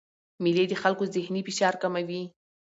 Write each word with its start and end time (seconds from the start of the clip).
مېلې 0.43 0.65
د 0.69 0.73
خلکو 0.83 1.03
ذهني 1.15 1.41
فشار 1.47 1.73
کموي. 1.81 2.23